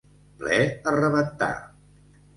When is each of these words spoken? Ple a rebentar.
Ple 0.39 0.57
a 0.91 0.95
rebentar. 0.95 1.53